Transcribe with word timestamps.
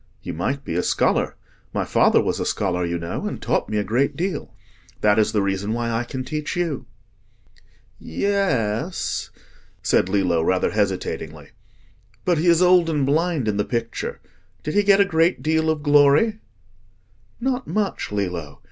You 0.23 0.33
might 0.33 0.65
be 0.65 0.73
a 0.73 0.81
scholar. 0.81 1.35
My 1.75 1.85
father 1.85 2.19
was 2.23 2.39
a 2.39 2.45
scholar, 2.47 2.83
you 2.83 2.97
know, 2.97 3.27
and 3.27 3.39
taught 3.39 3.69
me 3.69 3.77
a 3.77 3.83
great 3.83 4.15
deal. 4.17 4.51
That 5.01 5.19
is 5.19 5.31
the 5.31 5.43
reason 5.43 5.73
why 5.73 5.91
I 5.91 6.05
can 6.05 6.23
teach 6.23 6.55
you." 6.55 6.87
"Yes," 7.99 9.29
said 9.83 10.09
Lillo, 10.09 10.41
rather 10.41 10.71
hesitatingly. 10.71 11.49
"But 12.25 12.39
he 12.39 12.47
is 12.47 12.63
old 12.63 12.89
and 12.89 13.05
blind 13.05 13.47
in 13.47 13.57
the 13.57 13.63
picture. 13.63 14.19
Did 14.63 14.73
he 14.73 14.81
get 14.81 14.99
a 14.99 15.05
great 15.05 15.43
deal 15.43 15.69
of 15.69 15.83
glory?" 15.83 16.39
"Not 17.39 17.67
much, 17.67 18.11
Lillo. 18.11 18.59